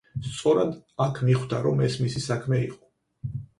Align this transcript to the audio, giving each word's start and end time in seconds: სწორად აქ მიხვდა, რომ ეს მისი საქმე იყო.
სწორად 0.27 0.71
აქ 1.05 1.19
მიხვდა, 1.27 1.61
რომ 1.67 1.85
ეს 1.89 1.99
მისი 2.07 2.25
საქმე 2.27 2.65
იყო. 2.65 2.93